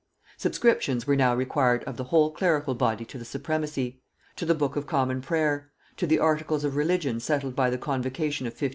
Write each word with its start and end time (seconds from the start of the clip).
Subscriptions 0.35 1.05
were 1.05 1.15
now 1.15 1.35
required 1.35 1.83
of 1.83 1.95
the 1.95 2.05
whole 2.05 2.31
clerical 2.31 2.73
body 2.73 3.05
to 3.05 3.19
the 3.19 3.23
supremacy; 3.23 4.01
to 4.35 4.45
the 4.47 4.55
book 4.55 4.75
of 4.75 4.87
Common 4.87 5.21
prayer; 5.21 5.69
and 5.91 5.97
to 5.97 6.07
the 6.07 6.17
articles 6.17 6.63
of 6.63 6.75
religion 6.75 7.19
settled 7.19 7.55
by 7.55 7.69
the 7.69 7.77
convocation 7.77 8.47
of 8.47 8.53
1560. 8.53 8.69